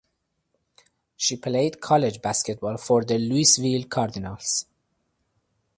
[1.15, 4.65] She played college basketball for the Louisville Cardinals.